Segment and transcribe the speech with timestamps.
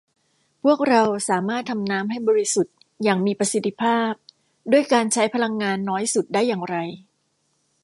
[0.63, 4.11] พวกเราสามารถทำน้ำให้บริสุทธิ์อย่างมีประสิทธิภาพ
[4.71, 6.75] ด้วยการใช้พลังงานน้อยสุดได้อย่างไร